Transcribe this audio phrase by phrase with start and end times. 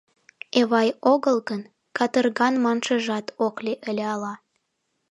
[0.59, 1.61] Эвай огыл гын,
[1.97, 4.33] катырган маншыжат ок лий ыле ала.